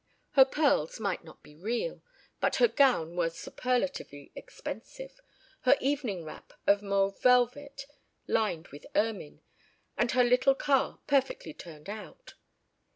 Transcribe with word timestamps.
Her 0.31 0.45
pearls 0.45 0.99
might 0.99 1.23
not 1.23 1.43
be 1.43 1.55
real, 1.55 2.01
but 2.39 2.55
her 2.55 2.67
gown 2.67 3.15
was 3.15 3.37
superlatively 3.37 4.31
expensive, 4.33 5.21
her 5.61 5.77
evening 5.79 6.25
wrap 6.25 6.53
of 6.65 6.81
mauve 6.81 7.21
velvet 7.21 7.85
lined 8.25 8.69
with 8.69 8.87
ermine, 8.95 9.41
and 9.95 10.09
her 10.13 10.23
little 10.23 10.55
car 10.55 11.01
perfectly 11.05 11.53
turned 11.53 11.87
out. 11.87 12.33